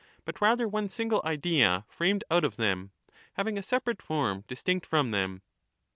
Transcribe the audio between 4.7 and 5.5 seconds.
from them.